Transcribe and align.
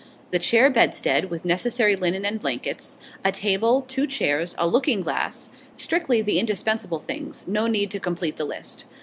The 0.31 0.39
chair 0.39 0.71
bedstead, 0.71 1.29
with 1.29 1.45
necessary 1.45 1.95
linen 1.95 2.25
and 2.25 2.39
blankets, 2.39 2.97
a 3.23 3.31
table, 3.31 3.83
two 3.87 4.07
chairs, 4.07 4.55
a 4.57 4.67
looking 4.67 5.01
glass 5.01 5.51
strictly 5.77 6.23
the 6.23 6.39
indispensable 6.39 6.97
things; 7.01 7.43
no 7.47 7.67
need 7.67 7.91
to 7.91 7.99
complete 7.99 8.37
the 8.37 8.45
list. 8.45 8.85